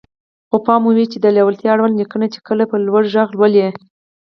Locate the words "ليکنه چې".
2.01-2.39